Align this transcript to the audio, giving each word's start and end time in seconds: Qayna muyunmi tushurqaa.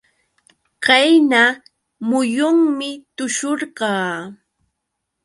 Qayna 0.85 1.43
muyunmi 2.07 2.89
tushurqaa. 3.15 4.11